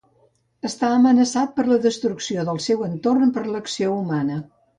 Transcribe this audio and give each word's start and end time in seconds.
Està 0.69 0.87
amenaçat 0.93 1.53
per 1.59 1.65
la 1.73 1.77
destrucció 1.83 2.47
del 2.49 2.63
seu 2.69 2.83
entorn 2.89 3.37
per 3.37 3.45
l'acció 3.53 3.93
humana. 4.01 4.41